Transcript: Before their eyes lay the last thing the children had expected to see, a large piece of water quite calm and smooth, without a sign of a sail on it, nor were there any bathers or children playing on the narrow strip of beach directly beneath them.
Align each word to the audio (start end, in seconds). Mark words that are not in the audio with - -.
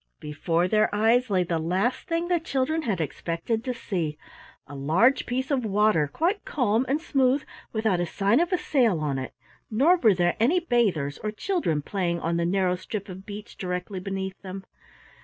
Before 0.19 0.67
their 0.67 0.89
eyes 0.95 1.29
lay 1.29 1.43
the 1.43 1.59
last 1.59 2.07
thing 2.07 2.27
the 2.27 2.39
children 2.39 2.81
had 2.81 2.99
expected 2.99 3.63
to 3.63 3.73
see, 3.75 4.17
a 4.65 4.73
large 4.73 5.27
piece 5.27 5.51
of 5.51 5.63
water 5.63 6.07
quite 6.07 6.43
calm 6.43 6.87
and 6.89 6.99
smooth, 6.99 7.43
without 7.71 7.99
a 7.99 8.07
sign 8.07 8.39
of 8.39 8.51
a 8.51 8.57
sail 8.57 8.99
on 8.99 9.19
it, 9.19 9.35
nor 9.69 9.97
were 9.97 10.15
there 10.15 10.37
any 10.39 10.59
bathers 10.59 11.19
or 11.19 11.29
children 11.29 11.83
playing 11.83 12.19
on 12.19 12.37
the 12.37 12.47
narrow 12.47 12.75
strip 12.77 13.09
of 13.09 13.27
beach 13.27 13.57
directly 13.59 13.99
beneath 13.99 14.41
them. 14.41 14.63